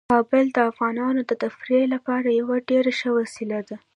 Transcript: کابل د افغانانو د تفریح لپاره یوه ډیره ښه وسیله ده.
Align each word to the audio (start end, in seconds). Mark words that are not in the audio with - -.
کابل 0.13 0.45
د 0.53 0.57
افغانانو 0.71 1.21
د 1.29 1.31
تفریح 1.43 1.83
لپاره 1.93 2.37
یوه 2.39 2.57
ډیره 2.69 2.91
ښه 2.99 3.09
وسیله 3.19 3.59
ده. 3.67 3.77